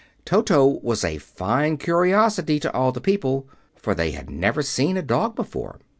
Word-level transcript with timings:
Toto 0.25 0.65
was 0.65 1.03
a 1.05 1.19
fine 1.19 1.77
curiosity 1.77 2.59
to 2.61 2.73
all 2.73 2.91
the 2.91 2.99
people, 2.99 3.47
for 3.75 3.93
they 3.93 4.09
had 4.13 4.31
never 4.31 4.63
seen 4.63 4.97
a 4.97 5.03
dog 5.03 5.35
before. 5.35 5.77